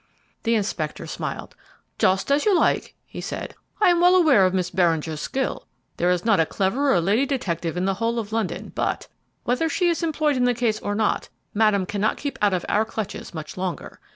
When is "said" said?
3.21-3.53